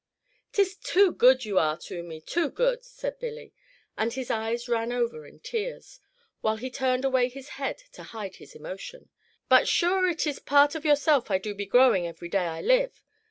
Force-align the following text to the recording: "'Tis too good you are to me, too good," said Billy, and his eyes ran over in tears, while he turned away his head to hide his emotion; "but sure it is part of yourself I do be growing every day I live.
"'Tis 0.53 0.75
too 0.77 1.11
good 1.11 1.45
you 1.45 1.59
are 1.59 1.77
to 1.77 2.01
me, 2.01 2.19
too 2.19 2.49
good," 2.49 2.83
said 2.83 3.19
Billy, 3.19 3.53
and 3.95 4.13
his 4.13 4.31
eyes 4.31 4.67
ran 4.67 4.91
over 4.91 5.27
in 5.27 5.39
tears, 5.39 5.99
while 6.41 6.55
he 6.57 6.71
turned 6.71 7.05
away 7.05 7.29
his 7.29 7.49
head 7.49 7.77
to 7.91 8.01
hide 8.01 8.37
his 8.37 8.55
emotion; 8.55 9.09
"but 9.47 9.67
sure 9.67 10.09
it 10.09 10.25
is 10.25 10.39
part 10.39 10.73
of 10.73 10.83
yourself 10.85 11.29
I 11.29 11.37
do 11.37 11.53
be 11.53 11.67
growing 11.67 12.07
every 12.07 12.29
day 12.29 12.47
I 12.47 12.61
live. 12.61 13.03